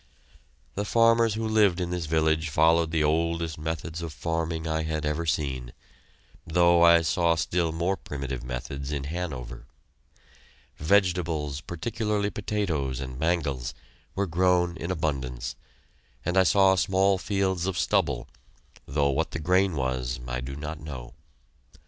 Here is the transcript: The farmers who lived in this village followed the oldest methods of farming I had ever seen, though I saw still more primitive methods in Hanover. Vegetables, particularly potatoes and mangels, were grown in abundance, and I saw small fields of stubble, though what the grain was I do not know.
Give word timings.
The 0.73 0.83
farmers 0.83 1.35
who 1.35 1.47
lived 1.47 1.79
in 1.79 1.91
this 1.91 2.07
village 2.07 2.49
followed 2.49 2.89
the 2.89 3.03
oldest 3.03 3.59
methods 3.59 4.01
of 4.01 4.11
farming 4.11 4.65
I 4.65 4.81
had 4.81 5.05
ever 5.05 5.27
seen, 5.27 5.73
though 6.43 6.81
I 6.83 7.03
saw 7.03 7.35
still 7.35 7.71
more 7.71 7.95
primitive 7.95 8.43
methods 8.43 8.91
in 8.91 9.03
Hanover. 9.03 9.67
Vegetables, 10.77 11.61
particularly 11.61 12.31
potatoes 12.31 12.99
and 12.99 13.19
mangels, 13.19 13.75
were 14.15 14.25
grown 14.25 14.75
in 14.75 14.89
abundance, 14.89 15.55
and 16.25 16.35
I 16.35 16.45
saw 16.49 16.73
small 16.73 17.19
fields 17.19 17.67
of 17.67 17.77
stubble, 17.77 18.27
though 18.87 19.11
what 19.11 19.29
the 19.29 19.39
grain 19.39 19.75
was 19.75 20.19
I 20.27 20.41
do 20.41 20.55
not 20.55 20.79
know. 20.79 21.13